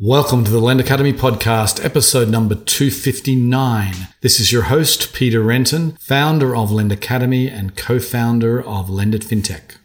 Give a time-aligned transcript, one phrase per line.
[0.00, 3.94] Welcome to the Lend Academy podcast, episode number 259.
[4.22, 9.22] This is your host, Peter Renton, founder of Lend Academy and co founder of LendIt
[9.22, 9.76] FinTech.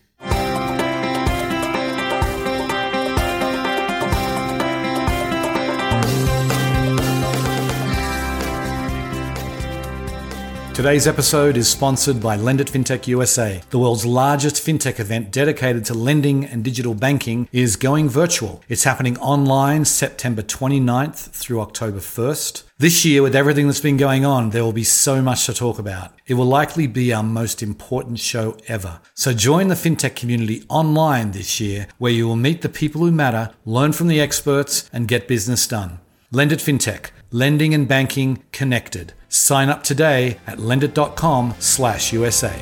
[10.79, 13.61] Today's episode is sponsored by LendIt FinTech USA.
[13.69, 18.63] The world's largest fintech event dedicated to lending and digital banking is going virtual.
[18.69, 22.63] It's happening online September 29th through October 1st.
[22.77, 25.79] This year, with everything that's been going on, there will be so much to talk
[25.79, 26.13] about.
[26.27, 29.01] It will likely be our most important show ever.
[29.15, 33.11] So join the fintech community online this year, where you will meet the people who
[33.11, 35.99] matter, learn from the experts, and get business done.
[36.31, 39.11] LendIt FinTech, lending and banking connected.
[39.31, 42.59] Sign up today at lendit.com slash USA.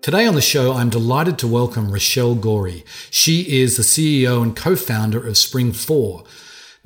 [0.00, 2.86] Today on the show, I'm delighted to welcome Rochelle Gorey.
[3.10, 6.24] She is the CEO and co-founder of Spring 4.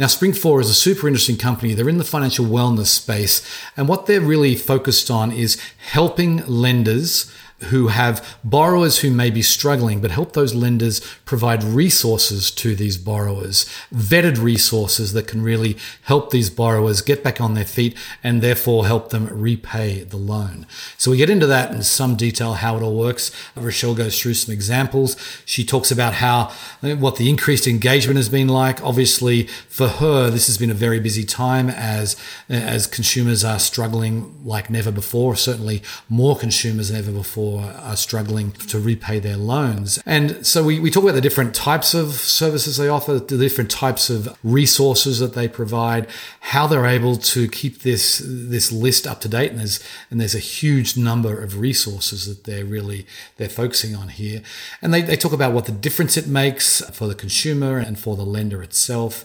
[0.01, 1.75] Now, Spring 4 is a super interesting company.
[1.75, 7.33] They're in the financial wellness space, and what they're really focused on is helping lenders
[7.65, 12.97] who have borrowers who may be struggling, but help those lenders provide resources to these
[12.97, 18.43] borrowers, vetted resources that can really help these borrowers get back on their feet and
[18.43, 20.67] therefore help them repay the loan.
[20.99, 23.31] So we get into that in some detail, how it all works.
[23.57, 25.17] Rochelle goes through some examples.
[25.45, 26.53] She talks about how,
[26.83, 28.83] uh, what the increased engagement has been like.
[28.83, 32.17] Obviously, for her, this has been a very busy time as,
[32.51, 37.97] uh, as consumers are struggling like never before, certainly more consumers than ever before are
[37.97, 40.01] struggling to repay their loans.
[40.07, 43.71] And so we, we talk about the different types of services they offer, the different
[43.71, 46.09] types of resources that they provide,
[46.41, 49.51] how they're able to keep this this list up to date.
[49.51, 49.81] And there's
[50.11, 54.43] and there's a huge number of resources that they're really they're focusing on here.
[54.81, 58.17] And they, they talk about what the difference it makes for the consumer and for
[58.17, 59.25] the lender itself.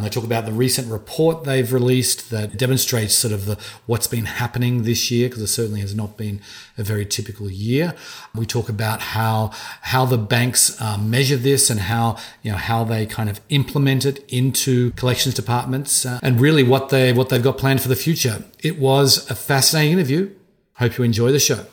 [0.00, 4.26] They talk about the recent report they've released that demonstrates sort of the what's been
[4.26, 6.40] happening this year because it certainly has not been
[6.76, 7.94] a very typical year.
[8.32, 9.50] We talk about how
[9.82, 14.04] how the banks uh, measure this and how you know how they kind of implement
[14.04, 17.96] it into collections departments uh, and really what they what they've got planned for the
[17.96, 18.44] future.
[18.62, 20.30] It was a fascinating interview.
[20.74, 21.66] Hope you enjoy the show.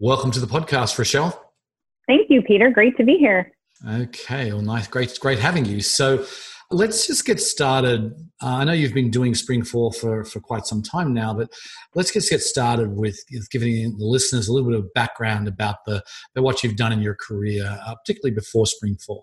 [0.00, 1.52] Welcome to the podcast, Rochelle.
[2.08, 2.68] Thank you, Peter.
[2.70, 3.52] Great to be here.
[3.88, 5.80] Okay, well, nice, great, great having you.
[5.80, 6.24] So,
[6.74, 8.12] let's just get started.
[8.42, 11.50] Uh, I know you've been doing Spring 4 for, for quite some time now, but
[11.94, 13.18] let's just get started with
[13.50, 16.02] giving the listeners a little bit of background about the
[16.34, 19.22] about what you've done in your career, uh, particularly before Spring 4.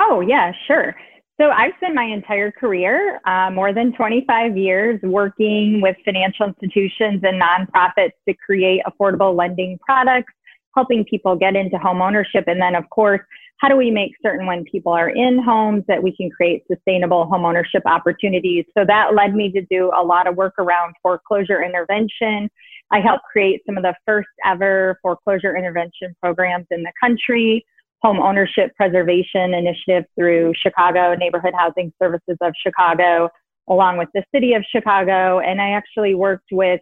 [0.00, 0.94] Oh, yeah, sure.
[1.40, 7.22] So I've spent my entire career, uh, more than 25 years, working with financial institutions
[7.22, 10.32] and nonprofits to create affordable lending products,
[10.74, 13.20] helping people get into home ownership, and then, of course,
[13.58, 17.26] how do we make certain when people are in homes that we can create sustainable
[17.26, 18.64] homeownership opportunities?
[18.76, 22.48] So that led me to do a lot of work around foreclosure intervention.
[22.92, 27.66] I helped create some of the first ever foreclosure intervention programs in the country,
[28.00, 33.28] home ownership preservation initiative through Chicago Neighborhood Housing Services of Chicago,
[33.68, 35.40] along with the city of Chicago.
[35.40, 36.80] And I actually worked with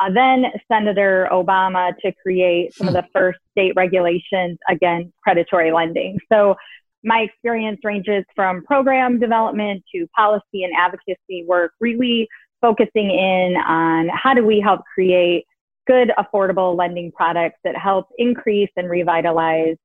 [0.00, 6.18] uh, then Senator Obama to create some of the first state regulations against predatory lending.
[6.30, 6.56] So
[7.04, 12.28] my experience ranges from program development to policy and advocacy work, really
[12.60, 15.44] focusing in on how do we help create
[15.86, 19.76] good, affordable lending products that help increase and revitalize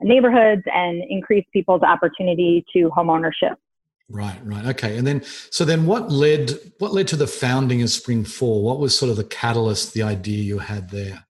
[0.00, 3.56] neighborhoods and increase people's opportunity to homeownership.
[4.10, 4.66] Right, right.
[4.66, 4.98] Okay.
[4.98, 8.62] And then so then what led what led to the founding of Spring 4?
[8.62, 11.26] What was sort of the catalyst, the idea you had there?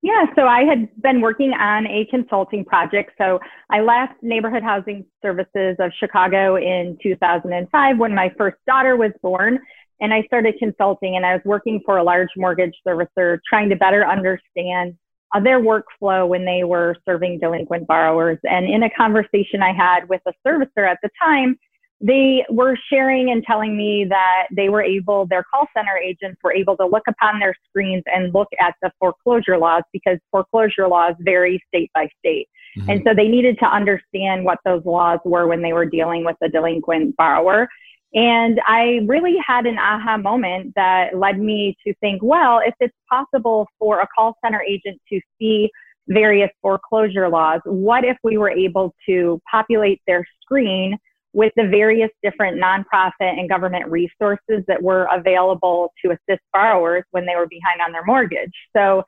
[0.00, 3.12] Yeah, so I had been working on a consulting project.
[3.18, 9.10] So I left Neighborhood Housing Services of Chicago in 2005 when my first daughter was
[9.22, 9.58] born.
[10.00, 13.76] And I started consulting and I was working for a large mortgage servicer trying to
[13.76, 14.96] better understand
[15.34, 18.38] uh, their workflow when they were serving delinquent borrowers.
[18.44, 21.58] And in a conversation I had with a servicer at the time,
[22.00, 26.52] they were sharing and telling me that they were able, their call center agents were
[26.52, 31.14] able to look upon their screens and look at the foreclosure laws because foreclosure laws
[31.20, 32.48] vary state by state.
[32.78, 32.90] Mm-hmm.
[32.90, 36.36] And so they needed to understand what those laws were when they were dealing with
[36.40, 37.68] a delinquent borrower.
[38.14, 42.94] And I really had an aha moment that led me to think, well, if it's
[43.10, 45.68] possible for a call center agent to see
[46.06, 50.96] various foreclosure laws, what if we were able to populate their screen
[51.32, 57.26] with the various different nonprofit and government resources that were available to assist borrowers when
[57.26, 58.52] they were behind on their mortgage.
[58.74, 59.02] So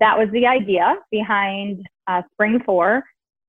[0.00, 3.02] that was the idea behind uh, Spring 4.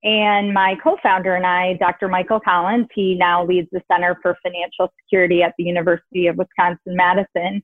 [0.04, 2.08] And my co founder and I, Dr.
[2.08, 6.96] Michael Collins, he now leads the Center for Financial Security at the University of Wisconsin
[6.96, 7.62] Madison.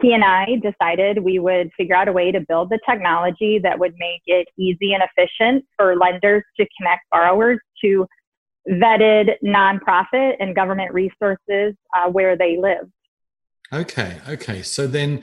[0.00, 3.78] He and I decided we would figure out a way to build the technology that
[3.78, 8.06] would make it easy and efficient for lenders to connect borrowers to
[8.68, 12.88] vetted nonprofit and government resources uh, where they live.
[13.72, 14.62] Okay, okay.
[14.62, 15.22] So then,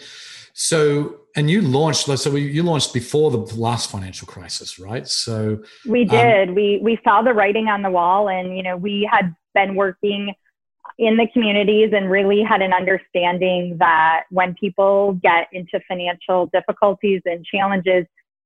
[0.54, 2.06] so and you launched.
[2.06, 5.08] So you launched before the last financial crisis, right?
[5.08, 6.50] So we um, did.
[6.50, 9.76] Um, we we saw the writing on the wall, and you know we had been
[9.76, 10.34] working
[10.98, 17.22] in the communities and really had an understanding that when people get into financial difficulties
[17.26, 18.06] and challenges,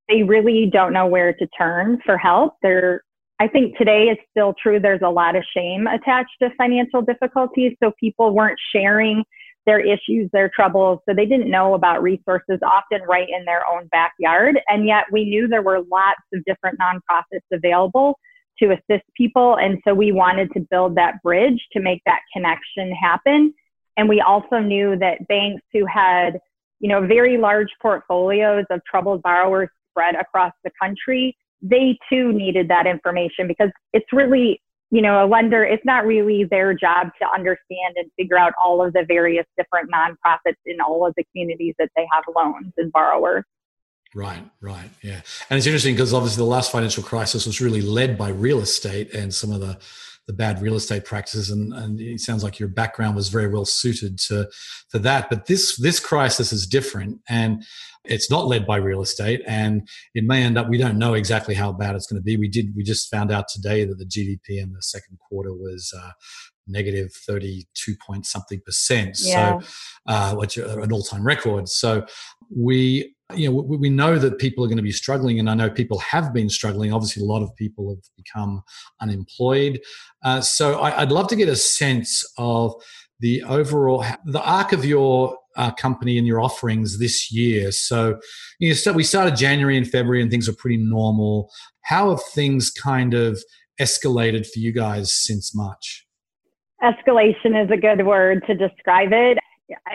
[0.09, 2.55] they really don't know where to turn for help.
[2.61, 3.03] They're
[3.41, 4.79] I think today is still true.
[4.79, 7.75] There's a lot of shame attached to financial difficulties.
[7.81, 9.23] So people weren't sharing
[9.65, 10.99] their issues, their troubles.
[11.09, 14.59] So they didn't know about resources often right in their own backyard.
[14.67, 18.19] And yet we knew there were lots of different nonprofits available
[18.59, 19.57] to assist people.
[19.57, 23.55] And so we wanted to build that bridge to make that connection happen.
[23.97, 26.39] And we also knew that banks who had,
[26.79, 32.67] you know, very large portfolios of troubled borrowers spread across the country, they too needed
[32.69, 34.61] that information because it's really
[34.91, 38.85] you know, a lender, it's not really their job to understand and figure out all
[38.85, 42.91] of the various different nonprofits in all of the communities that they have loans and
[42.91, 43.45] borrowers.
[44.13, 48.17] Right, right, yeah, and it's interesting because obviously the last financial crisis was really led
[48.17, 49.79] by real estate and some of the
[50.27, 53.65] the bad real estate practices, and, and it sounds like your background was very well
[53.65, 54.47] suited to
[54.91, 55.29] to that.
[55.29, 57.63] But this this crisis is different, and
[58.05, 60.69] it's not led by real estate, and it may end up.
[60.69, 62.37] We don't know exactly how bad it's going to be.
[62.37, 62.75] We did.
[62.75, 65.93] We just found out today that the GDP in the second quarter was.
[65.95, 66.11] Uh,
[66.67, 69.59] negative 32 point something percent yeah.
[69.59, 69.67] so
[70.07, 72.05] uh, which an all-time record so
[72.55, 75.53] we you know we, we know that people are going to be struggling and i
[75.53, 78.61] know people have been struggling obviously a lot of people have become
[79.01, 79.79] unemployed
[80.23, 82.73] uh, so I, would love to get a sense of
[83.19, 87.71] the overall the arc of your uh, company and your offerings this year.
[87.71, 88.19] So,
[88.59, 91.51] you know, so we started January and February, and things are pretty normal.
[91.83, 93.43] How have things kind of
[93.79, 96.05] escalated for you guys since March?
[96.83, 99.37] Escalation is a good word to describe it.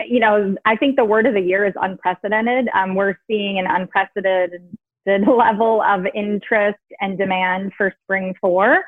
[0.07, 2.67] You know, I think the word of the year is unprecedented.
[2.73, 4.77] Um, we're seeing an unprecedented
[5.27, 8.83] level of interest and demand for Spring 4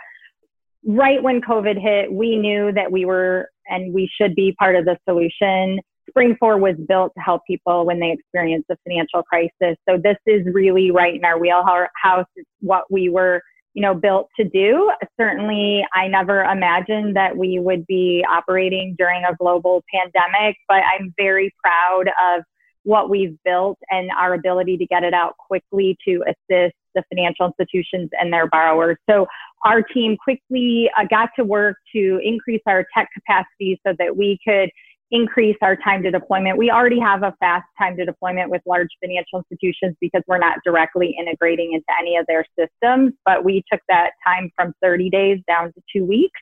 [0.85, 4.85] right when COVID hit, we knew that we were and we should be part of
[4.85, 5.79] the solution.
[6.09, 9.77] Spring 4 was built to help people when they experience a financial crisis.
[9.87, 12.25] So this is really right in our wheelhouse.
[12.35, 13.41] It's what we were,
[13.73, 14.91] you know, built to do.
[15.19, 21.13] Certainly, I never imagined that we would be operating during a global pandemic, but I'm
[21.17, 22.43] very proud of
[22.83, 27.45] what we've built and our ability to get it out quickly to assist the financial
[27.45, 28.97] institutions and their borrowers.
[29.09, 29.27] So
[29.63, 34.39] our team quickly uh, got to work to increase our tech capacity so that we
[34.47, 34.71] could
[35.11, 36.57] increase our time to deployment.
[36.57, 40.57] We already have a fast time to deployment with large financial institutions because we're not
[40.63, 45.39] directly integrating into any of their systems, but we took that time from 30 days
[45.47, 46.39] down to two weeks.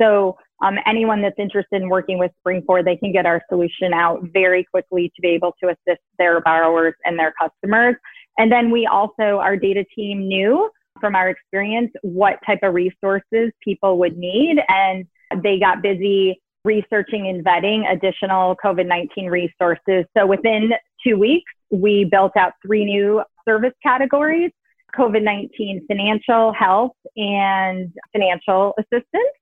[0.00, 3.92] So um, anyone that's interested in working with Spring 4, they can get our solution
[3.94, 7.96] out very quickly to be able to assist their borrowers and their customers.
[8.38, 10.70] And then we also, our data team knew
[11.00, 14.58] from our experience what type of resources people would need.
[14.68, 15.06] And
[15.42, 20.04] they got busy researching and vetting additional COVID 19 resources.
[20.16, 20.70] So within
[21.04, 24.50] two weeks, we built out three new service categories
[24.96, 29.32] COVID 19 financial, health, and financial assistance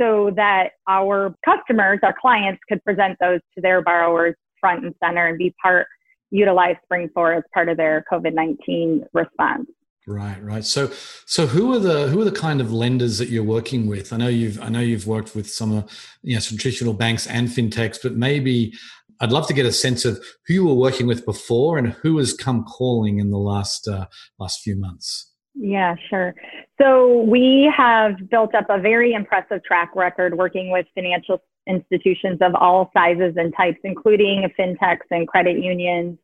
[0.00, 5.26] so that our customers, our clients, could present those to their borrowers front and center
[5.26, 5.86] and be part,
[6.30, 9.66] utilize Spring 4 as part of their COVID 19 response.
[10.06, 10.64] Right, right.
[10.64, 10.90] So,
[11.26, 14.12] so who are the who are the kind of lenders that you're working with?
[14.12, 17.28] I know you've I know you've worked with some of you know some traditional banks
[17.28, 18.72] and fintechs, but maybe
[19.20, 22.18] I'd love to get a sense of who you were working with before and who
[22.18, 24.06] has come calling in the last uh,
[24.40, 25.30] last few months.
[25.54, 26.34] Yeah, sure.
[26.80, 32.56] So we have built up a very impressive track record working with financial institutions of
[32.56, 36.18] all sizes and types, including fintechs and credit unions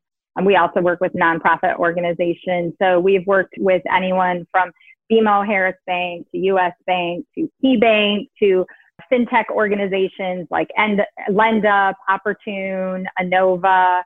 [0.47, 2.75] we also work with nonprofit organizations.
[2.80, 4.71] So we've worked with anyone from
[5.11, 8.66] BMO Harris Bank to US Bank to KeyBank to
[9.11, 14.02] fintech organizations like End, LendUp, Oportun, Anova.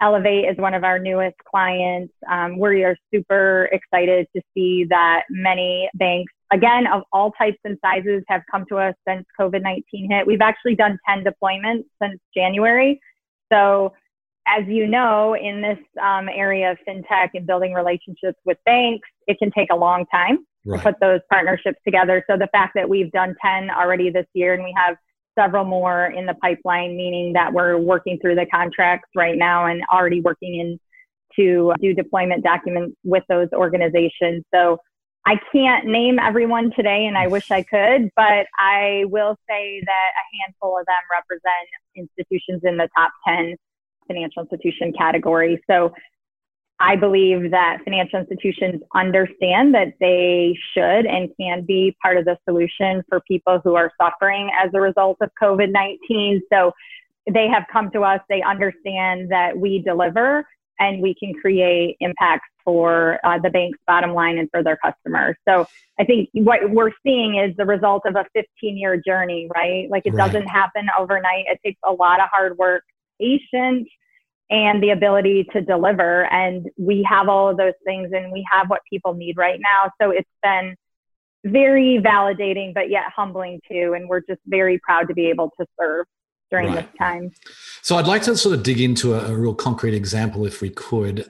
[0.00, 2.14] Elevate is one of our newest clients.
[2.30, 7.76] Um, we are super excited to see that many banks, again, of all types and
[7.84, 10.24] sizes, have come to us since COVID 19 hit.
[10.24, 13.00] We've actually done 10 deployments since January.
[13.52, 13.92] So
[14.56, 19.38] as you know, in this um, area of fintech and building relationships with banks, it
[19.38, 20.46] can take a long time.
[20.64, 20.82] right.
[20.82, 22.24] put those partnerships together.
[22.28, 24.96] So the fact that we've done 10 already this year and we have
[25.38, 29.82] several more in the pipeline, meaning that we're working through the contracts right now and
[29.92, 30.80] already working in
[31.36, 34.44] to do deployment documents with those organizations.
[34.52, 34.78] So
[35.26, 40.10] I can't name everyone today, and I wish I could, but I will say that
[40.16, 43.54] a handful of them represent institutions in the top 10
[44.08, 45.62] financial institution category.
[45.70, 45.92] So
[46.80, 52.38] I believe that financial institutions understand that they should and can be part of the
[52.48, 56.42] solution for people who are suffering as a result of COVID 19.
[56.52, 56.72] So
[57.32, 60.46] they have come to us, they understand that we deliver
[60.78, 65.36] and we can create impacts for uh, the bank's bottom line and for their customers.
[65.48, 65.66] So
[65.98, 69.90] I think what we're seeing is the result of a 15 year journey, right?
[69.90, 70.26] Like it right.
[70.26, 71.46] doesn't happen overnight.
[71.48, 72.84] It takes a lot of hard work,
[73.20, 73.88] patience,
[74.50, 76.24] and the ability to deliver.
[76.32, 79.90] And we have all of those things and we have what people need right now.
[80.00, 80.74] So it's been
[81.44, 83.94] very validating, but yet humbling too.
[83.94, 86.06] And we're just very proud to be able to serve
[86.50, 86.76] during right.
[86.76, 87.30] this time.
[87.82, 90.70] So I'd like to sort of dig into a, a, real concrete example if we
[90.70, 91.28] could.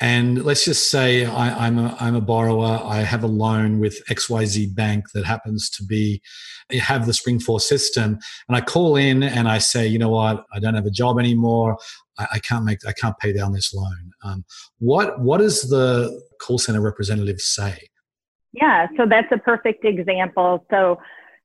[0.00, 2.80] And let's just say I, am a, I'm a borrower.
[2.84, 6.22] I have a loan with XYZ Bank that happens to be
[6.70, 8.18] have the Spring Four system.
[8.48, 11.18] And I call in and I say, you know what, I don't have a job
[11.18, 11.78] anymore.
[12.18, 14.12] I, I can't make I can't pay down this loan.
[14.22, 14.44] Um,
[14.78, 17.88] what what does the call center representative say?
[18.52, 20.64] Yeah, so that's a perfect example.
[20.70, 20.98] So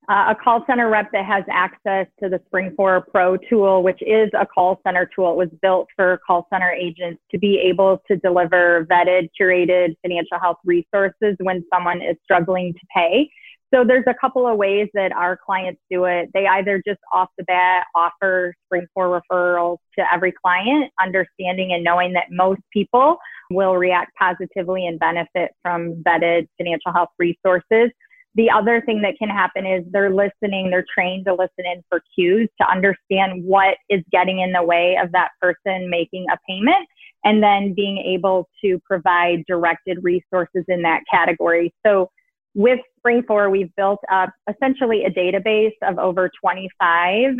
[0.10, 4.02] uh, a call center rep that has access to the Spring 4 Pro tool, which
[4.02, 5.32] is a call center tool.
[5.32, 10.40] It was built for call center agents to be able to deliver vetted, curated financial
[10.42, 13.30] health resources when someone is struggling to pay.
[13.74, 16.30] So there's a couple of ways that our clients do it.
[16.34, 21.84] They either just off the bat offer Spring 4 referrals to every client, understanding and
[21.84, 23.18] knowing that most people
[23.50, 27.90] will react positively and benefit from vetted financial health resources
[28.36, 32.02] the other thing that can happen is they're listening, they're trained to listen in for
[32.16, 36.88] cues to understand what is getting in the way of that person making a payment
[37.24, 41.74] and then being able to provide directed resources in that category.
[41.86, 42.10] So
[42.56, 47.36] with Spring 4, we've built up essentially a database of over 25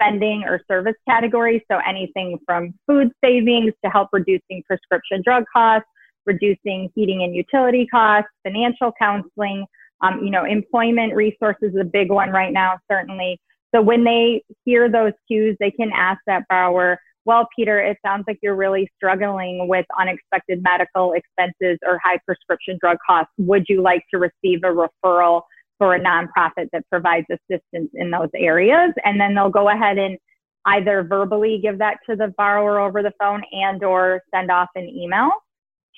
[0.00, 1.62] spending or service categories.
[1.70, 5.88] So anything from food savings to help reducing prescription drug costs,
[6.26, 9.64] reducing heating and utility costs, financial counseling,
[10.02, 13.40] um, you know, employment resources is a big one right now, certainly.
[13.74, 18.24] So when they hear those cues, they can ask that borrower, well, Peter, it sounds
[18.26, 23.32] like you're really struggling with unexpected medical expenses or high prescription drug costs.
[23.38, 25.42] Would you like to receive a referral
[25.78, 28.92] for a nonprofit that provides assistance in those areas?
[29.04, 30.18] And then they'll go ahead and
[30.66, 34.88] either verbally give that to the borrower over the phone and or send off an
[34.88, 35.30] email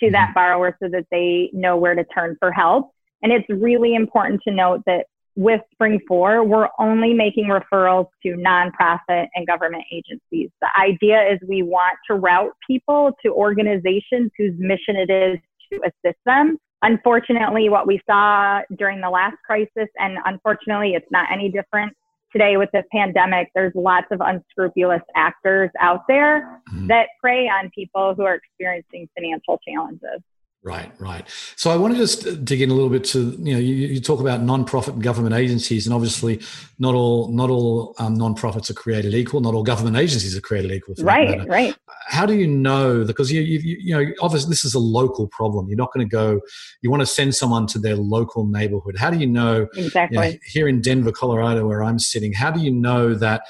[0.00, 0.34] to that mm-hmm.
[0.34, 2.93] borrower so that they know where to turn for help.
[3.24, 8.36] And it's really important to note that with Spring 4, we're only making referrals to
[8.36, 10.50] nonprofit and government agencies.
[10.60, 15.38] The idea is we want to route people to organizations whose mission it is
[15.72, 16.58] to assist them.
[16.82, 21.96] Unfortunately, what we saw during the last crisis, and unfortunately, it's not any different
[22.34, 26.88] today with the pandemic, there's lots of unscrupulous actors out there mm-hmm.
[26.88, 30.20] that prey on people who are experiencing financial challenges.
[30.64, 31.28] Right, right.
[31.56, 34.00] So I want to just dig in a little bit to you know you, you
[34.00, 36.40] talk about nonprofit and government agencies, and obviously
[36.78, 39.42] not all not all um, non-profits are created equal.
[39.42, 40.94] Not all government agencies are created equal.
[41.00, 41.76] right, right.
[42.06, 43.04] How do you know?
[43.04, 45.68] Because you, you you know obviously this is a local problem.
[45.68, 46.40] You're not going to go.
[46.80, 48.96] You want to send someone to their local neighborhood.
[48.96, 49.68] How do you know?
[49.76, 50.16] Exactly.
[50.16, 53.42] You know, here in Denver, Colorado, where I'm sitting, how do you know that?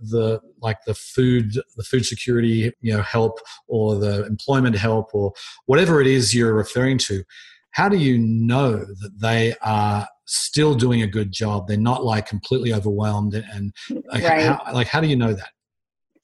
[0.00, 3.38] The like the food the food security you know help
[3.68, 5.32] or the employment help or
[5.66, 7.22] whatever it is you're referring to
[7.72, 12.26] how do you know that they are still doing a good job they're not like
[12.26, 13.72] completely overwhelmed and
[14.12, 14.42] like, right.
[14.42, 15.50] how, like how do you know that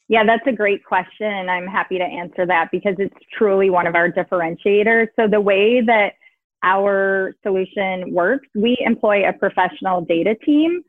[0.08, 3.88] yeah, that's a great question, and I'm happy to answer that because it's truly one
[3.88, 5.08] of our differentiators.
[5.16, 6.12] So, the way that
[6.62, 10.82] our solution works, we employ a professional data team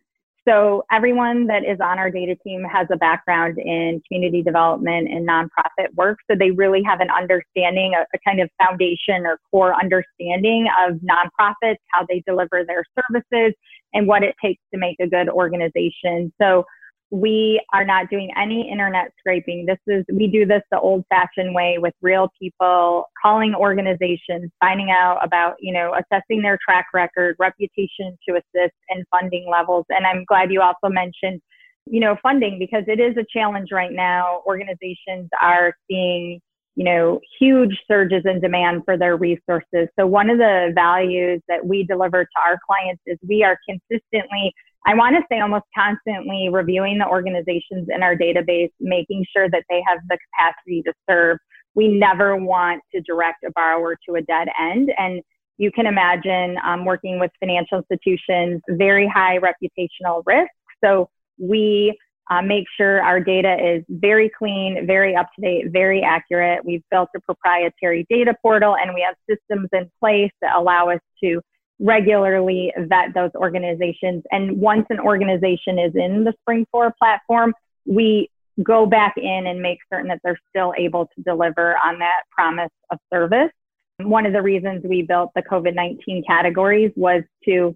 [0.48, 5.28] so everyone that is on our data team has a background in community development and
[5.28, 6.20] nonprofit work.
[6.30, 10.96] So they really have an understanding, a, a kind of foundation or core understanding of
[10.98, 13.54] nonprofits, how they deliver their services,
[13.94, 16.32] and what it takes to make a good organization.
[16.42, 16.66] So
[17.10, 19.66] we are not doing any internet scraping.
[19.66, 24.92] This is, we do this the old fashioned way with real people, calling organizations, finding
[24.92, 29.86] out about, you know, assessing their track record, reputation to assist, and funding levels.
[29.90, 31.42] And I'm glad you also mentioned,
[31.86, 34.42] you know, funding because it is a challenge right now.
[34.46, 36.42] Organizations are seeing
[36.78, 39.88] you know, huge surges in demand for their resources.
[40.00, 44.54] So one of the values that we deliver to our clients is we are consistently,
[44.88, 49.64] I want to say almost constantly reviewing the organizations in our database, making sure that
[49.70, 51.40] they have the capacity to serve.
[51.76, 54.94] We never want to direct a borrower to a dead end.
[54.98, 55.22] And
[55.58, 60.52] you can imagine um, working with financial institutions, very high reputational risk.
[60.82, 61.98] So we
[62.30, 66.64] uh, make sure our data is very clean, very up to date, very accurate.
[66.64, 71.02] We've built a proprietary data portal and we have systems in place that allow us
[71.24, 71.42] to
[71.80, 74.24] regularly vet those organizations.
[74.32, 77.54] And once an organization is in the Spring 4 platform,
[77.86, 78.30] we
[78.64, 82.72] go back in and make certain that they're still able to deliver on that promise
[82.92, 83.52] of service.
[84.00, 87.76] One of the reasons we built the COVID 19 categories was to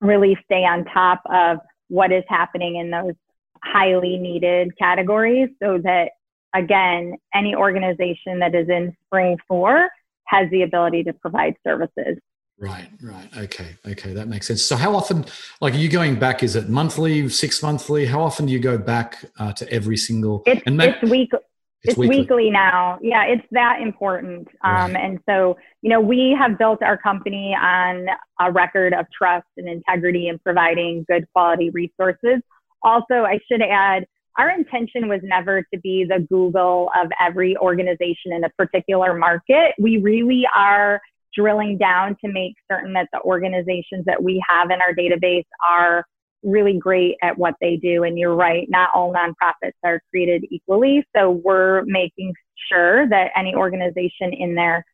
[0.00, 1.58] really stay on top of
[1.88, 3.14] what is happening in those
[3.62, 6.10] highly needed categories so that
[6.54, 9.88] again any organization that is in spring 4
[10.24, 12.18] has the ability to provide services
[12.58, 15.24] right right okay okay that makes sense so how often
[15.60, 18.78] like are you going back is it monthly six monthly how often do you go
[18.78, 21.44] back uh, to every single it's, and it's week it's,
[21.82, 22.18] it's weekly.
[22.20, 22.50] weekly.
[22.50, 24.96] now yeah it's that important um, right.
[24.96, 28.06] and so you know we have built our company on
[28.40, 32.40] a record of trust and integrity in providing good quality resources
[32.86, 34.06] also, I should add,
[34.38, 39.74] our intention was never to be the Google of every organization in a particular market.
[39.78, 41.00] We really are
[41.36, 46.04] drilling down to make certain that the organizations that we have in our database are
[46.42, 48.04] really great at what they do.
[48.04, 51.04] And you're right, not all nonprofits are treated equally.
[51.14, 52.32] So we're making
[52.70, 54.84] sure that any organization in there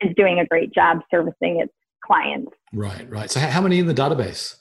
[0.00, 1.72] is doing a great job servicing its
[2.04, 2.52] clients.
[2.72, 3.30] Right, right.
[3.30, 4.56] So how many in the database?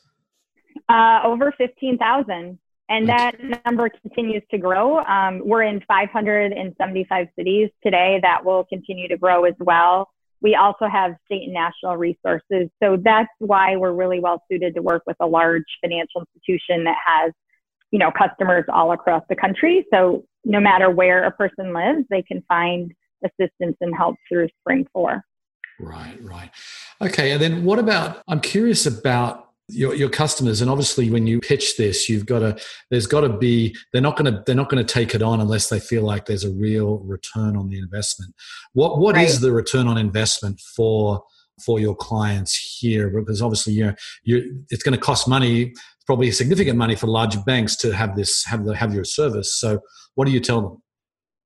[0.89, 4.99] Uh, over 15,000 and that number continues to grow.
[4.99, 8.19] Um, we're in 575 cities today.
[8.21, 10.09] That will continue to grow as well.
[10.45, 12.69] We also have state and national resources.
[12.79, 16.97] So that's why we're really well suited to work with a large financial institution that
[17.03, 17.31] has,
[17.89, 19.87] you know, customers all across the country.
[19.91, 22.93] So no matter where a person lives, they can find
[23.23, 25.23] assistance and help through Spring 4.
[25.79, 26.51] Right, right.
[27.01, 27.31] Okay.
[27.31, 30.61] And then what about, I'm curious about your, your customers.
[30.61, 32.57] And obviously when you pitch this you've got to
[32.91, 35.41] there's got to be they're not going to they're not going to take it on
[35.41, 38.33] unless they feel like there's a real return on the investment.
[38.73, 39.27] What what right.
[39.27, 41.23] is the return on investment for
[41.63, 43.09] for your clients here?
[43.09, 45.73] Because obviously you know you it's going to cost money
[46.05, 49.55] probably significant money for large banks to have this have the have your service.
[49.55, 49.79] So
[50.13, 50.81] what do you tell them?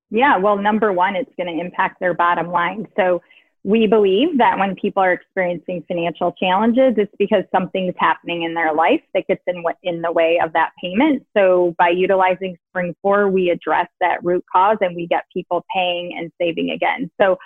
[0.10, 2.86] Yeah well number one it's going to impact their bottom line.
[2.98, 3.22] So
[3.64, 8.74] we believe that when people are experiencing financial challenges, it's because something's happening in their
[8.74, 11.26] life that gets in, in the way of that payment.
[11.36, 16.16] So by utilizing Spring 4, we address that root cause and we get people paying
[16.18, 17.12] and saving again.
[17.20, 17.38] So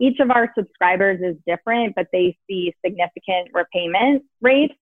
[0.00, 4.74] each of our subscribers is different, but they see significant repayment rates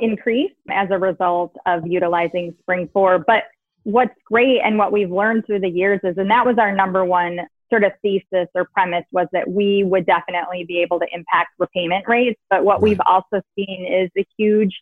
[0.00, 3.20] increase as a result of utilizing Spring 4.
[3.20, 3.44] But
[3.84, 7.04] what's great and what we've learned through the years is, and that was our number
[7.06, 7.38] one
[7.70, 12.04] sort of thesis or premise was that we would definitely be able to impact repayment
[12.06, 12.40] rates.
[12.48, 14.74] But what we've also seen is a huge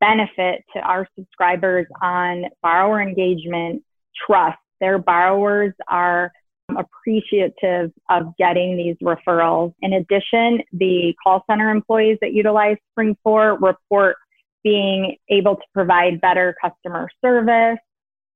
[0.00, 3.82] benefit to our subscribers on borrower engagement,
[4.26, 4.58] trust.
[4.80, 6.32] Their borrowers are
[6.76, 9.74] appreciative of getting these referrals.
[9.82, 14.16] In addition, the call center employees that utilize Spring 4 report
[14.62, 17.78] being able to provide better customer service,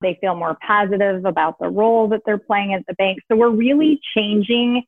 [0.05, 3.19] they feel more positive about the role that they're playing at the bank.
[3.29, 4.85] So we're really changing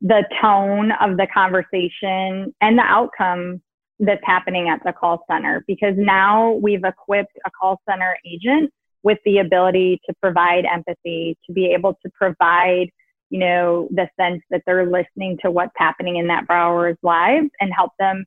[0.00, 3.62] the tone of the conversation and the outcome
[3.98, 8.70] that's happening at the call center because now we've equipped a call center agent
[9.02, 12.90] with the ability to provide empathy, to be able to provide,
[13.30, 17.72] you know, the sense that they're listening to what's happening in that borrower's lives and
[17.74, 18.24] help them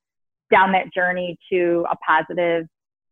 [0.52, 2.66] down that journey to a positive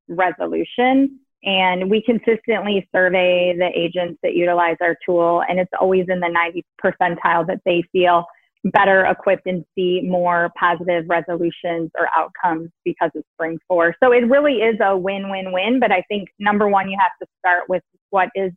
[0.08, 1.20] resolution.
[1.44, 6.30] And we consistently survey the agents that utilize our tool, and it's always in the
[6.30, 8.26] 90 percentile that they feel
[8.64, 13.96] better equipped and see more positive resolutions or outcomes because of Spring 4.
[14.04, 15.80] So it really is a win win win.
[15.80, 18.52] But I think number one, you have to start with what is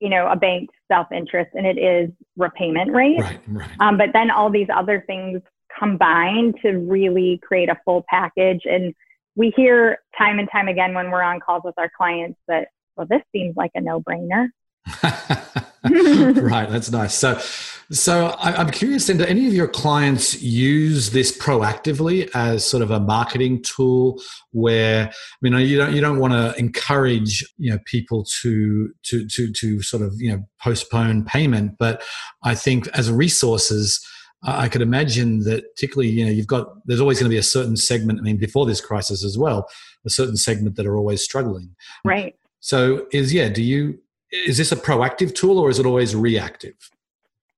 [0.00, 3.70] you know a bank's self-interest and it is repayment rate right, right.
[3.80, 5.40] Um, but then all these other things
[5.78, 8.94] combine to really create a full package and
[9.36, 13.06] we hear time and time again when we're on calls with our clients that, well,
[13.08, 14.48] this seems like a no brainer.
[15.82, 16.68] right.
[16.70, 17.14] That's nice.
[17.14, 17.40] So,
[17.90, 22.82] So I, am curious, then, do any of your clients use this proactively as sort
[22.82, 24.20] of a marketing tool?
[24.52, 29.26] Where you know you don't you don't want to encourage you know people to to
[29.26, 32.02] to to sort of you know postpone payment, but
[32.42, 34.04] I think as resources.
[34.44, 37.42] I could imagine that, particularly, you know, you've got there's always going to be a
[37.42, 38.18] certain segment.
[38.18, 39.68] I mean, before this crisis as well,
[40.04, 41.74] a certain segment that are always struggling.
[42.04, 42.36] Right.
[42.60, 43.98] So, is yeah, do you
[44.30, 46.74] is this a proactive tool or is it always reactive?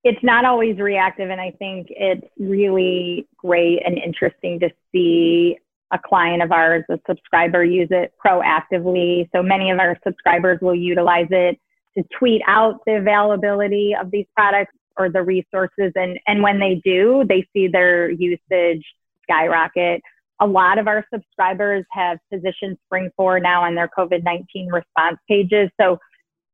[0.06, 1.30] it's not always reactive.
[1.30, 5.58] And I think it's really great and interesting to see
[5.92, 9.28] a client of ours, a subscriber, use it proactively.
[9.34, 11.58] So many of our subscribers will utilize it
[11.98, 15.92] to tweet out the availability of these products or the resources.
[15.94, 18.84] And, and when they do, they see their usage
[19.22, 20.00] skyrocket.
[20.40, 25.18] A lot of our subscribers have positioned Spring 4 now on their COVID 19 response
[25.28, 25.70] pages.
[25.80, 25.98] So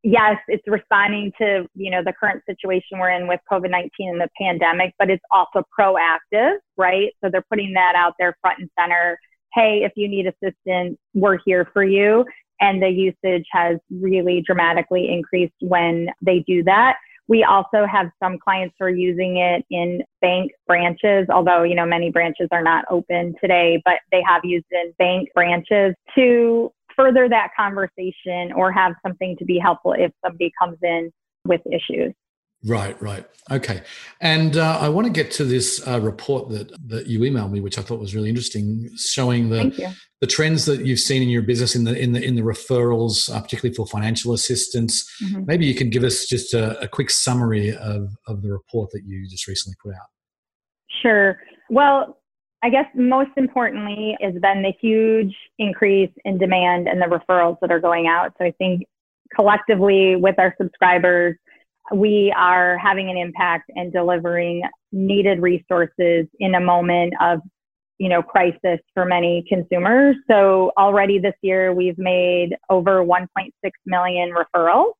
[0.03, 4.29] yes, it's responding to, you know, the current situation we're in with COVID-19 and the
[4.41, 7.13] pandemic, but it's also proactive, right?
[7.23, 9.19] So they're putting that out there front and center.
[9.53, 12.25] Hey, if you need assistance, we're here for you.
[12.61, 16.97] And the usage has really dramatically increased when they do that.
[17.33, 21.87] We also have some clients who are using it in bank branches, although, you know,
[21.87, 26.71] many branches are not open today, but they have used it in bank branches to
[26.95, 31.11] further that conversation or have something to be helpful if somebody comes in
[31.47, 32.13] with issues.
[32.65, 33.27] Right, right.
[33.51, 33.83] Okay.
[34.21, 37.61] And uh, I want to get to this uh, report that, that you emailed me,
[37.61, 41.43] which I thought was really interesting, showing the the trends that you've seen in your
[41.43, 45.11] business in the in the in the referrals, uh, particularly for financial assistance.
[45.25, 45.45] Mm-hmm.
[45.47, 49.03] Maybe you can give us just a, a quick summary of, of the report that
[49.05, 50.07] you just recently put out.
[51.03, 51.37] Sure.
[51.69, 52.19] Well,
[52.63, 57.73] I guess most importantly has been the huge increase in demand and the referrals that
[57.73, 58.33] are going out.
[58.39, 58.85] So I think
[59.35, 61.37] collectively with our subscribers,
[61.93, 67.41] we are having an impact and delivering needed resources in a moment of
[67.99, 70.17] you know crisis for many consumers.
[70.31, 73.51] So already this year we've made over 1.6
[73.87, 74.93] million referrals.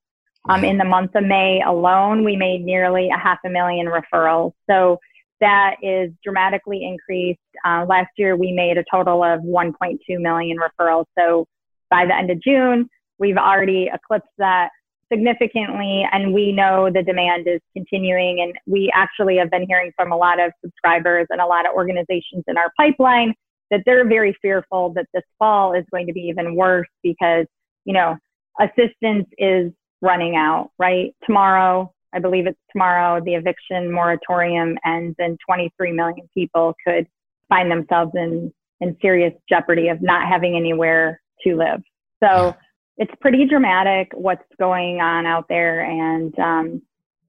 [0.49, 4.53] Um, in the month of may alone we made nearly a half a million referrals.
[4.69, 4.99] So
[5.43, 7.41] that is dramatically increased.
[7.67, 11.07] Uh, last year, we made a total of 1.2 million referrals.
[11.19, 11.47] So
[11.91, 14.71] by the end of June, we've already eclipsed that
[15.13, 18.41] significantly, and we know the demand is continuing.
[18.41, 21.75] And we actually have been hearing from a lot of subscribers and a lot of
[21.75, 23.35] organizations in our pipeline
[23.71, 27.47] that they're very fearful that this fall is going to be even worse because,
[27.85, 28.17] you know,
[28.61, 31.15] assistance is running out, right?
[31.25, 37.07] Tomorrow, I believe it's tomorrow, the eviction moratorium ends and 23 million people could
[37.49, 41.83] find themselves in, in serious jeopardy of not having anywhere to live.
[42.23, 42.55] So.
[43.03, 45.81] It's pretty dramatic what's going on out there.
[45.81, 46.83] And um,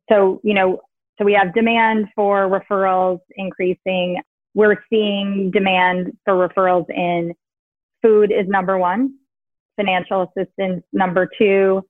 [0.08, 0.82] so, you know,
[1.18, 4.22] so we have demand for referrals increasing.
[4.54, 7.34] We're seeing demand for referrals in
[8.04, 9.16] food is number one,
[9.76, 11.82] financial assistance number two.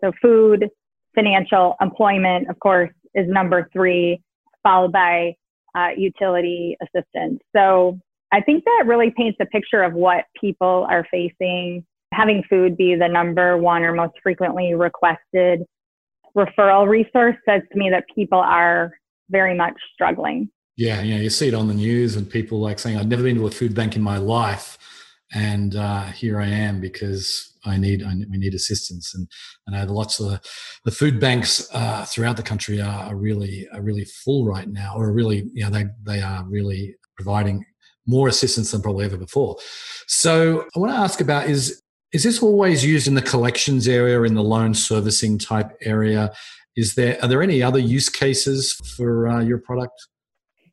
[0.00, 0.68] So food,
[1.14, 4.20] financial employment, of course, is number three,
[4.64, 5.36] followed by
[5.76, 7.40] uh, utility assistance.
[7.54, 8.00] So
[8.32, 11.86] I think that really paints a picture of what people are facing.
[12.12, 15.62] Having food be the number one or most frequently requested
[16.36, 18.92] referral resource says to me that people are
[19.30, 20.50] very much struggling.
[20.76, 23.36] Yeah, yeah, you see it on the news and people like saying, I've never been
[23.36, 24.78] to a food bank in my life.
[25.34, 29.14] And uh, here I am because I need, I, we need assistance.
[29.14, 29.28] And
[29.68, 30.40] I know lots of the,
[30.84, 34.94] the food banks uh, throughout the country are, are, really are really full right now,
[34.96, 37.66] or really, you know, they they are really providing
[38.06, 39.56] more assistance than probably ever before.
[40.06, 44.22] So I want to ask about is is this always used in the collections area,
[44.22, 46.32] in the loan servicing type area?
[46.76, 49.94] Is there are there any other use cases for uh, your product?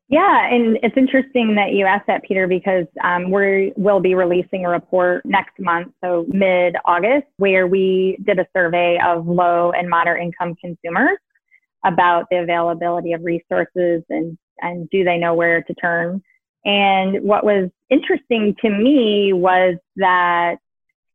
[0.08, 4.64] Yeah, and it's interesting that you asked that, Peter, because um, we will be releasing
[4.64, 9.90] a report next month, so mid August, where we did a survey of low and
[9.90, 11.18] moderate income consumers
[11.86, 16.22] about the availability of resources and, and do they know where to turn.
[16.66, 20.58] And what was interesting to me was that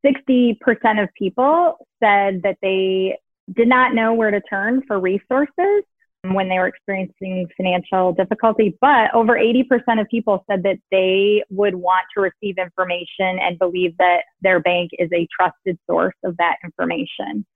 [0.04, 3.18] 60% of people said that they
[3.54, 5.82] did not know where to turn for resources
[6.22, 8.76] when they were experiencing financial difficulty.
[8.80, 13.96] But over 80% of people said that they would want to receive information and believe
[13.98, 17.46] that their bank is a trusted source of that information.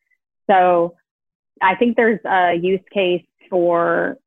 [0.51, 0.95] So
[1.63, 4.19] I think there's a use case for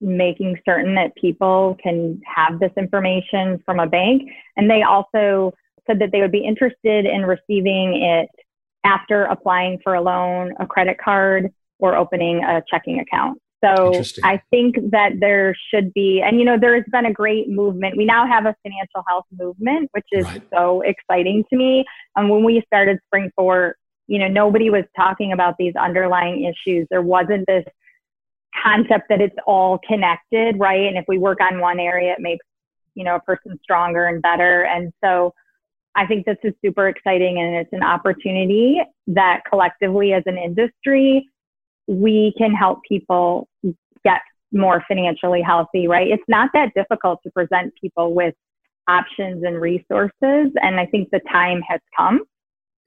[0.00, 4.22] making certain that people can have this information from a bank.
[4.56, 5.52] And they also
[5.86, 8.28] said that they would be interested in receiving it
[8.84, 13.38] after applying for a loan, a credit card, or opening a checking account.
[13.64, 17.48] So I think that there should be, and you know, there has been a great
[17.48, 17.96] movement.
[17.96, 20.42] We now have a financial health movement, which is right.
[20.52, 21.84] so exciting to me.
[22.16, 23.76] And when we started Spring Four,
[24.08, 26.88] you know, nobody was talking about these underlying issues.
[26.90, 27.64] There wasn't this
[28.60, 30.88] concept that it's all connected, right?
[30.88, 32.44] And if we work on one area, it makes,
[32.94, 34.64] you know, a person stronger and better.
[34.64, 35.34] And so
[35.94, 41.28] I think this is super exciting and it's an opportunity that collectively as an industry,
[41.86, 43.48] we can help people
[44.04, 44.20] get
[44.52, 46.08] more financially healthy, right?
[46.08, 48.34] It's not that difficult to present people with
[48.88, 50.12] options and resources.
[50.22, 52.22] And I think the time has come.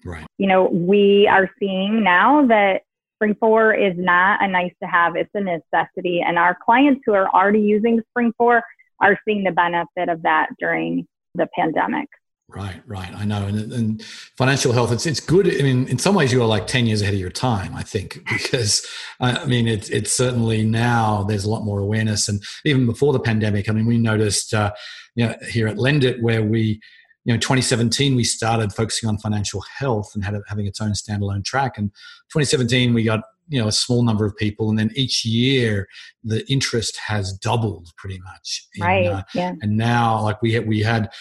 [0.04, 0.26] Right.
[0.38, 2.82] You know, we are seeing now that
[3.18, 6.22] Spring 4 is not a nice to have, it's a necessity.
[6.26, 8.62] And our clients who are already using Spring 4
[9.00, 12.08] are seeing the benefit of that during the pandemic.
[12.48, 13.14] Right, right.
[13.16, 13.48] I know.
[13.48, 14.04] And, and
[14.38, 15.48] financial health, it's it's good.
[15.48, 17.82] I mean, in some ways, you are like 10 years ahead of your time, I
[17.82, 18.86] think, because
[19.20, 22.30] I mean, it's it's certainly now there's a lot more awareness.
[22.30, 24.72] And even before the pandemic, I mean, we noticed, uh,
[25.16, 26.80] you know, here at LendIt, where we,
[27.26, 31.44] you know, 2017, we started focusing on financial health and had having its own standalone
[31.44, 31.80] track.
[31.80, 31.90] And
[32.30, 35.88] 2017, we got you know a small number of people and then each year
[36.24, 40.68] the interest has doubled pretty much in, right uh, yeah and now like we had
[40.68, 41.12] we had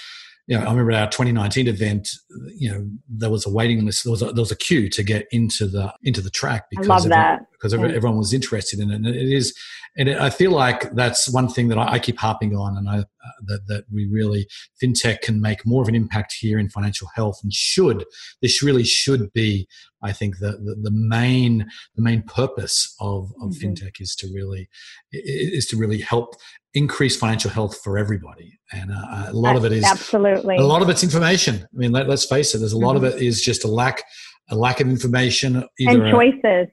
[0.47, 2.09] you know, I remember our 2019 event.
[2.55, 4.05] You know, there was a waiting list.
[4.05, 6.89] There was a, there was a queue to get into the into the track because
[6.89, 7.47] I love everyone, that.
[7.65, 7.97] Because yeah.
[7.97, 8.97] everyone was interested in it.
[8.97, 9.57] And it is,
[9.97, 12.89] and it, I feel like that's one thing that I, I keep harping on, and
[12.89, 13.05] I uh,
[13.47, 14.47] that that we really
[14.83, 18.05] fintech can make more of an impact here in financial health, and should
[18.43, 19.67] this really should be,
[20.03, 23.69] I think the the, the main the main purpose of of mm-hmm.
[23.69, 24.69] fintech is to really
[25.13, 26.35] is to really help
[26.75, 30.83] increase financial health for everybody and uh, a lot of it is absolutely a lot
[30.83, 33.05] of it's information i mean let, us face it there's a lot mm-hmm.
[33.05, 34.03] of it is just a lack
[34.51, 36.67] a lack of information and choices a,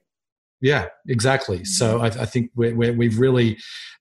[0.61, 2.19] yeah exactly so mm-hmm.
[2.19, 3.57] I, I think we have really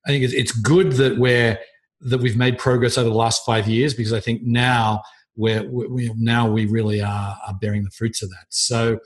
[0.06, 1.58] i think it's, it's good that we're
[2.02, 5.02] that we've made progress over the last five years because i think now
[5.36, 8.98] we're, we now we really are, are bearing the fruits of that so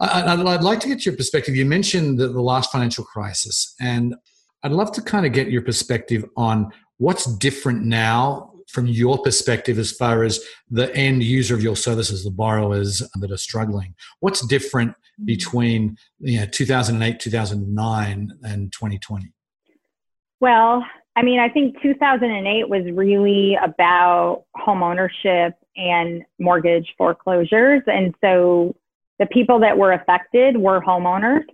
[0.00, 1.54] I, would like to get your perspective.
[1.54, 4.16] You mentioned the, the last financial crisis, and
[4.64, 9.78] I'd love to kind of get your perspective on what's different now from your perspective
[9.78, 13.94] as far as the end user of your services, the borrowers that are struggling.
[14.20, 15.26] What's different mm.
[15.26, 19.32] between you know, 2008, 2009, and 2020?
[20.40, 27.82] Well, I mean, I think 2008 was really about home ownership and mortgage foreclosures.
[27.86, 28.74] And so
[29.18, 31.44] the people that were affected were homeowners.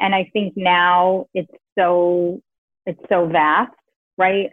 [0.00, 2.40] And I think now it's so
[2.86, 3.72] it's so vast,
[4.16, 4.50] right?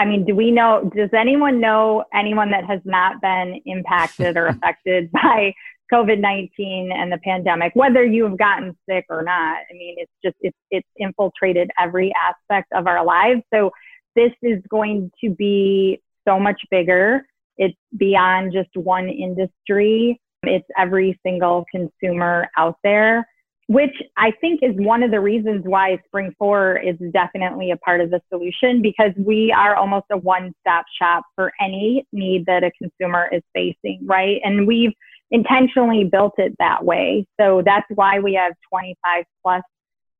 [0.00, 4.46] I mean, do we know, does anyone know anyone that has not been impacted or
[4.46, 5.52] affected by
[5.92, 9.58] COVID 19 and the pandemic, whether you have gotten sick or not?
[9.70, 13.42] I mean, it's just, it's, it's infiltrated every aspect of our lives.
[13.52, 13.72] So
[14.16, 17.26] this is going to be so much bigger.
[17.58, 20.18] It's beyond just one industry.
[20.44, 23.26] It's every single consumer out there
[23.70, 28.00] which I think is one of the reasons why Spring 4 is definitely a part
[28.00, 32.64] of the solution because we are almost a one stop shop for any need that
[32.64, 34.40] a consumer is facing, right?
[34.42, 34.90] And we've
[35.30, 37.28] intentionally built it that way.
[37.40, 39.62] So that's why we have 25 plus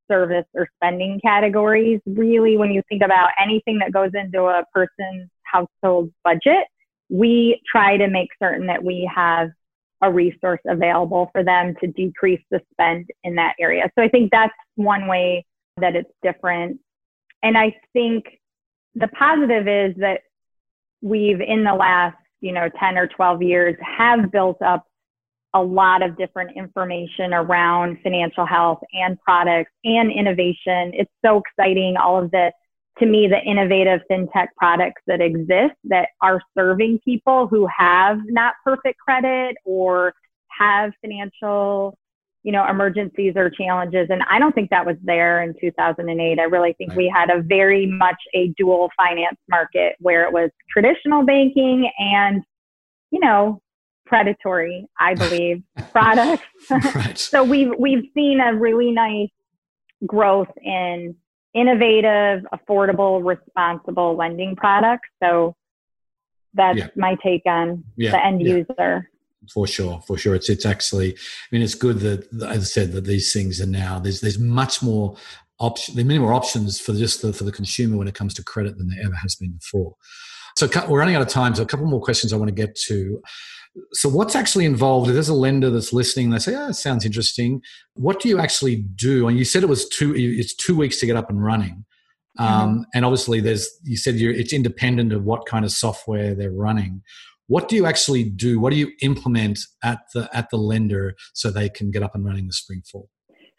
[0.08, 2.00] service or spending categories.
[2.06, 6.68] Really, when you think about anything that goes into a person's household budget,
[7.08, 9.50] we try to make certain that we have
[10.02, 13.90] a resource available for them to decrease the spend in that area.
[13.96, 15.44] So I think that's one way
[15.76, 16.80] that it's different.
[17.42, 18.24] And I think
[18.94, 20.22] the positive is that
[21.02, 24.86] we've in the last, you know, 10 or 12 years have built up
[25.54, 30.92] a lot of different information around financial health and products and innovation.
[30.94, 32.52] It's so exciting all of the
[33.00, 38.54] to me the innovative fintech products that exist that are serving people who have not
[38.64, 40.12] perfect credit or
[40.48, 41.98] have financial
[42.42, 46.42] you know emergencies or challenges and i don't think that was there in 2008 i
[46.42, 46.96] really think right.
[46.96, 52.42] we had a very much a dual finance market where it was traditional banking and
[53.10, 53.60] you know
[54.06, 57.18] predatory i believe products right.
[57.18, 59.28] so we've we've seen a really nice
[60.06, 61.14] growth in
[61.54, 65.08] innovative, affordable, responsible lending products.
[65.22, 65.56] So
[66.54, 66.88] that's yeah.
[66.96, 68.12] my take on yeah.
[68.12, 68.56] the end yeah.
[68.56, 69.10] user.
[69.52, 70.34] For sure, for sure.
[70.34, 71.12] It's it's actually.
[71.14, 73.98] I mean, it's good that, as I said, that these things are now.
[73.98, 75.16] There's there's much more
[75.58, 75.94] option.
[75.94, 78.44] There are many more options for just the, for the consumer when it comes to
[78.44, 79.94] credit than there ever has been before.
[80.56, 81.54] So we're running out of time.
[81.54, 83.22] So a couple more questions I want to get to.
[83.92, 85.08] So, what's actually involved?
[85.08, 87.62] If there's a lender that's listening, they say, "Oh, sounds interesting."
[87.94, 89.28] What do you actually do?
[89.28, 90.14] And you said it was two.
[90.14, 91.84] It's two weeks to get up and running.
[92.38, 92.82] Um, mm-hmm.
[92.94, 97.02] And obviously, there's you said it's independent of what kind of software they're running.
[97.46, 98.60] What do you actually do?
[98.60, 102.24] What do you implement at the at the lender so they can get up and
[102.24, 103.04] running the Spring 4?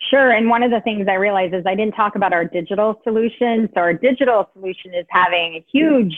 [0.10, 0.32] Sure.
[0.32, 3.69] And one of the things I realized is I didn't talk about our digital solution.
[3.74, 6.15] So our digital solution is having a huge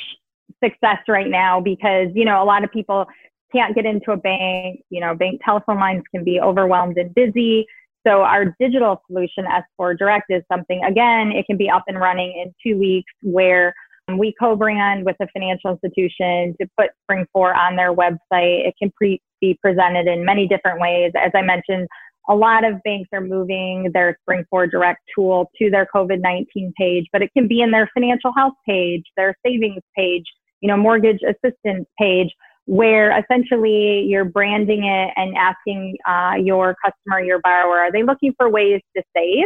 [0.64, 3.06] success right now because, you know, a lot of people
[3.54, 7.66] can't get into a bank, you know, bank telephone lines can be overwhelmed and busy.
[8.06, 9.46] So our digital solution,
[9.80, 13.74] S4 Direct, is something, again, it can be up and running in two weeks where
[14.10, 18.68] um, we co-brand with a financial institution to put Spring 4 on their website.
[18.68, 21.14] It can pre- be presented in many different ways.
[21.16, 21.88] As I mentioned,
[22.30, 27.06] a lot of banks are moving their Spring 4 Direct tool to their COVID-19 page,
[27.14, 30.26] but it can be in their financial health page, their savings page,
[30.62, 32.30] you know, mortgage assistance page
[32.66, 38.34] where essentially you're branding it and asking uh, your customer, your borrower, are they looking
[38.38, 39.46] for ways to save?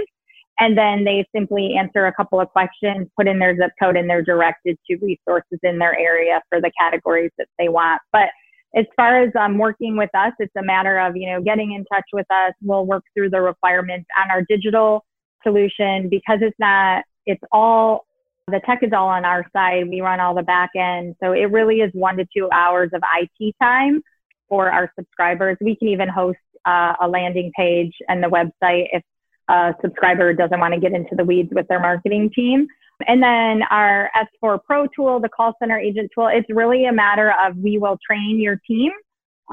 [0.60, 4.10] And then they simply answer a couple of questions, put in their zip code, and
[4.10, 8.02] they're directed to resources in their area for the categories that they want.
[8.12, 8.30] But
[8.76, 11.86] as far as um, working with us, it's a matter of, you know, getting in
[11.86, 12.54] touch with us.
[12.62, 15.06] We'll work through the requirements on our digital
[15.44, 18.07] solution because it's not, it's all
[18.50, 19.90] the tech is all on our side.
[19.90, 21.16] We run all the back end.
[21.22, 24.02] So it really is one to two hours of IT time
[24.48, 25.58] for our subscribers.
[25.60, 29.04] We can even host uh, a landing page and the website if
[29.50, 32.68] a subscriber doesn't want to get into the weeds with their marketing team.
[33.06, 34.10] And then our
[34.42, 37.98] S4 Pro tool, the call center agent tool, it's really a matter of we will
[38.06, 38.92] train your team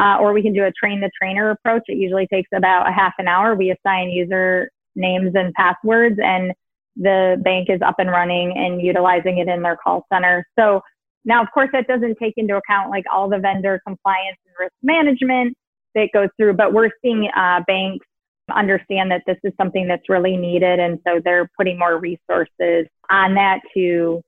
[0.00, 1.82] uh, or we can do a train the trainer approach.
[1.88, 3.54] It usually takes about a half an hour.
[3.54, 6.52] We assign user names and passwords and
[6.96, 10.46] the bank is up and running and utilizing it in their call center.
[10.58, 10.80] So
[11.24, 14.74] now, of course, that doesn't take into account like all the vendor compliance and risk
[14.82, 15.56] management
[15.94, 18.06] that goes through, but we're seeing uh, banks
[18.54, 20.78] understand that this is something that's really needed.
[20.78, 24.20] And so they're putting more resources on that to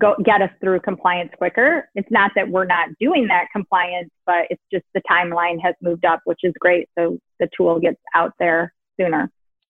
[0.00, 1.88] go get us through compliance quicker.
[1.94, 6.04] It's not that we're not doing that compliance, but it's just the timeline has moved
[6.04, 6.88] up, which is great.
[6.98, 9.30] So the tool gets out there sooner.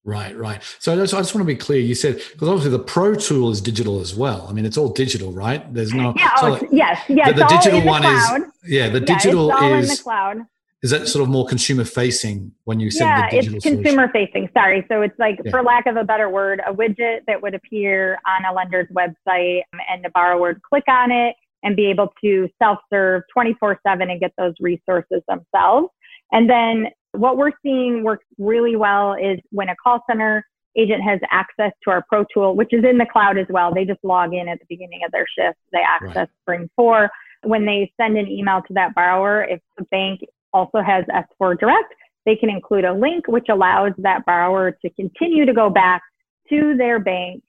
[0.10, 0.64] Right, right.
[0.80, 1.80] So I just, I just want to be clear.
[1.80, 4.48] You said because obviously the Pro tool is digital as well.
[4.50, 5.72] I mean, it's all digital, right?
[5.72, 6.14] There's no.
[6.18, 6.32] Yeah.
[6.42, 7.00] Oh, like, yes.
[7.08, 7.28] Yes.
[7.28, 8.42] The, the digital one cloud.
[8.42, 8.72] is.
[8.72, 8.90] Yeah.
[8.90, 9.90] The digital yeah, is.
[9.90, 10.38] in the cloud.
[10.82, 14.10] Is that sort of more consumer facing when you said yeah, the digital it's consumer
[14.12, 14.50] facing.
[14.58, 14.84] Sorry.
[14.90, 15.52] So it's like, Yeah.
[15.52, 19.62] for lack of a better word, a widget that would appear on a lender's website
[19.74, 23.80] um, and the borrower would click on it and be able to self serve 24
[23.86, 25.90] 7 and get those resources themselves.
[26.32, 30.46] And then what we're seeing works really well is when a call center
[30.78, 33.74] agent has access to our Pro Tool, which is in the cloud as well.
[33.74, 35.58] They just log in at the beginning of their shift.
[35.72, 37.10] They access Spring 4.
[37.44, 40.22] When they send an email to that borrower, if the bank
[40.54, 41.94] also has S4 Direct,
[42.26, 46.02] they can include a link which allows that borrower to continue to go back
[46.50, 47.44] to their bank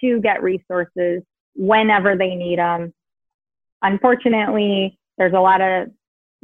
[0.00, 1.22] to get resources
[1.54, 2.92] whenever they need them.
[3.82, 5.88] Unfortunately, there's a lot of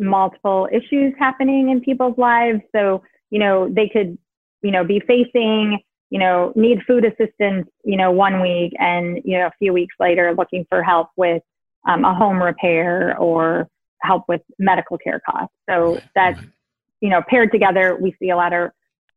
[0.03, 2.61] multiple issues happening in people's lives.
[2.75, 4.19] So, you know, they could,
[4.63, 5.79] you know, be facing,
[6.11, 9.95] you know, need food assistance, you know, one week and, you know, a few weeks
[9.99, 11.43] later looking for help with
[11.89, 13.69] um, a home repair or
[14.03, 15.55] help with medical care costs.
[15.69, 16.49] So Right, that's, right.
[17.01, 18.71] you know, paired together, we see a lot of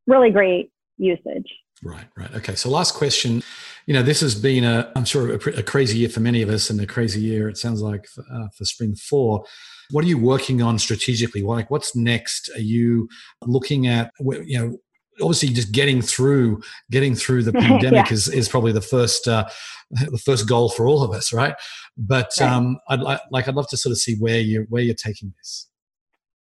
[0.08, 1.52] really great usage.
[1.84, 2.34] Right, right.
[2.36, 2.56] Okay.
[2.56, 3.43] So, last question.
[3.86, 6.50] You know, this has been a, I'm sure, a, a crazy year for many of
[6.50, 9.43] us, and a crazy year it sounds like for, uh, for Spring 4.
[9.91, 11.41] What are you working on strategically?
[11.41, 12.50] Like, what's next?
[12.56, 13.08] Are you
[13.43, 14.78] looking at, you know,
[15.21, 18.13] obviously just getting through, getting through the pandemic Yeah.
[18.13, 19.45] is is probably the first, uh,
[19.91, 21.56] the first goal for all of us, right?
[21.98, 22.50] But Right.
[22.52, 25.34] um, I'd like, like, I'd love to sort of see where you where you're taking
[25.38, 25.69] this.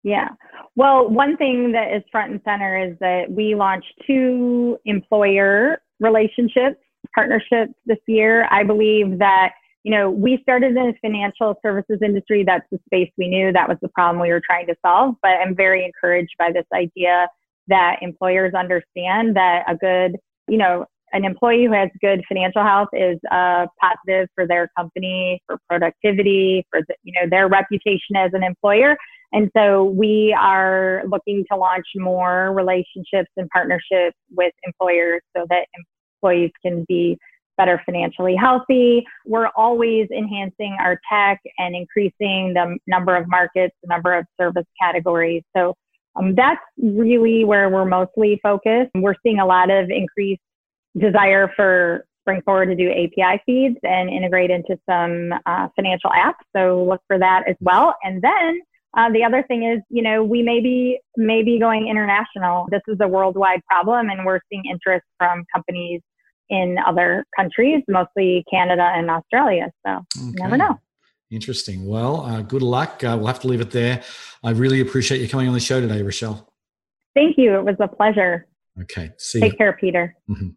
[0.04, 0.30] Yeah.
[0.76, 6.78] Well, one thing that is front and center is that we launched two employer relationships,
[7.14, 8.48] partnerships this year.
[8.50, 9.52] I believe that,
[9.84, 12.44] you know, we started in the financial services industry.
[12.46, 13.52] That's the space we knew.
[13.52, 15.16] That was the problem we were trying to solve.
[15.22, 17.28] But I'm very encouraged by this idea
[17.68, 20.18] that employers understand that a good,
[20.48, 25.42] you know, an employee who has good financial health is uh, positive for their company,
[25.46, 28.98] for productivity, for the, you know their reputation as an employer.
[29.32, 35.66] And so we are looking to launch more relationships and partnerships with employers so that
[36.22, 37.18] employees can be
[37.58, 39.06] better financially healthy.
[39.26, 44.66] We're always enhancing our tech and increasing the number of markets, the number of service
[44.82, 45.44] categories.
[45.56, 45.76] So
[46.16, 48.92] um, that's really where we're mostly focused.
[48.96, 50.42] We're seeing a lot of increased
[50.98, 56.44] desire for Spring Forward to do API feeds and integrate into some uh, financial apps.
[56.56, 57.96] So look for that as well.
[58.04, 58.62] And then
[58.96, 62.68] Uh, the other thing is, you know, we may be, may be going international.
[62.70, 66.00] This is a worldwide problem, and we're seeing interest from companies
[66.54, 69.72] in other countries, mostly Canada and Australia.
[69.86, 70.36] So okay.
[70.36, 70.80] never know.
[71.32, 71.88] Interesting.
[71.88, 73.04] Well, uh, good luck.
[73.04, 74.04] Uh, we'll have to leave it there.
[74.44, 76.48] I really appreciate you coming on the show today, Rochelle.
[77.16, 77.58] Thank you.
[77.58, 78.48] It was a pleasure.
[78.82, 79.12] Okay.
[79.18, 79.58] See Take you.
[79.58, 80.16] care, Peter.
[80.30, 80.50] Mm-hmm.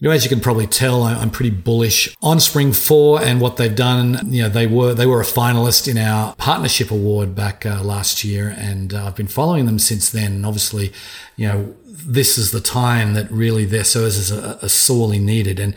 [0.00, 3.58] You know, as you can probably tell, I'm pretty bullish on Spring 4 and what
[3.58, 4.32] they've done.
[4.32, 8.24] You know, they were they were a finalist in our partnership award back uh, last
[8.24, 10.32] year, and uh, I've been following them since then.
[10.32, 10.90] And obviously,
[11.36, 15.60] you know, this is the time that really their services are, are sorely needed.
[15.60, 15.74] And,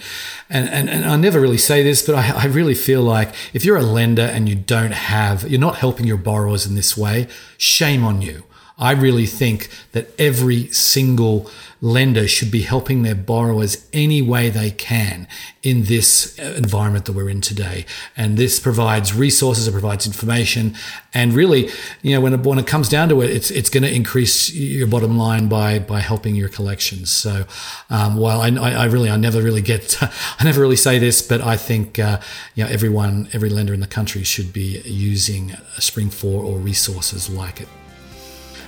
[0.50, 3.66] and and and I never really say this, but I, I really feel like if
[3.66, 7.28] you're a lender and you don't have, you're not helping your borrowers in this way,
[7.58, 8.44] shame on you.
[8.78, 11.50] I really think that every single
[11.84, 15.28] lender should be helping their borrowers any way they can
[15.62, 17.86] in this environment that we're in today.
[18.16, 20.76] And this provides resources, it provides information,
[21.14, 21.70] and really,
[22.02, 24.52] you know, when it, when it comes down to it, it's it's going to increase
[24.54, 27.12] your bottom line by by helping your collections.
[27.12, 27.46] So,
[27.90, 31.42] um, while I, I, really I never really get I never really say this, but
[31.42, 32.20] I think uh,
[32.56, 37.30] you know everyone every lender in the country should be using Spring 4 or resources
[37.30, 37.68] like it.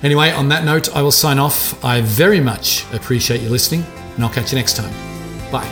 [0.06, 1.84] Anyway, on that note, I will sign off.
[1.84, 3.84] I very much appreciate you listening,
[4.14, 4.94] and I'll catch you next time.
[5.52, 5.68] Bye.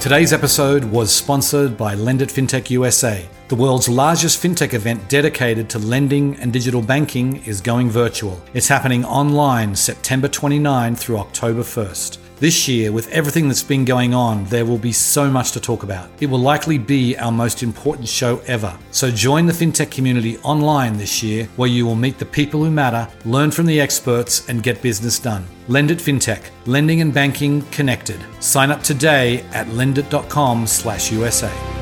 [0.00, 3.24] Today's episode was sponsored by LendIt FinTech USA.
[3.46, 8.42] The world's largest fintech event dedicated to lending and digital banking is going virtual.
[8.52, 12.25] It's happening online September 29 through October 1st.
[12.38, 15.84] This year, with everything that's been going on, there will be so much to talk
[15.84, 16.10] about.
[16.20, 18.76] It will likely be our most important show ever.
[18.90, 22.70] So join the fintech community online this year, where you will meet the people who
[22.70, 25.46] matter, learn from the experts, and get business done.
[25.68, 28.20] LendIt FinTech, lending and banking connected.
[28.40, 31.75] Sign up today at lendit.com/usa.